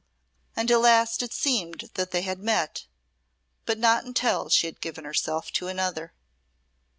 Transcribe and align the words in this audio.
And 0.55 0.71
at 0.71 0.79
last 0.79 1.21
it 1.21 1.31
seemed 1.31 1.91
that 1.93 2.09
they 2.09 2.23
had 2.23 2.39
met, 2.39 2.87
but 3.67 3.77
not 3.77 4.03
until 4.03 4.49
she 4.49 4.65
had 4.65 4.81
given 4.81 5.05
herself 5.05 5.51
to 5.51 5.67
another. 5.67 6.11